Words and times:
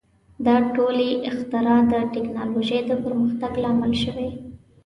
•دا 0.45 0.55
ټولې 0.75 1.09
اختراع 1.29 1.79
د 1.91 1.93
ټیکنالوژۍ 2.13 2.79
د 2.89 2.91
پرمختګ 3.03 3.51
لامل 3.63 3.93
شوې. 4.03 4.29